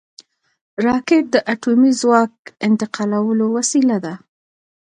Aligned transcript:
راکټ 0.85 1.23
د 1.31 1.35
اټومي 1.53 1.91
ځواک 2.01 2.33
انتقالولو 2.67 3.45
وسیله 3.57 3.97
ده 4.05 4.13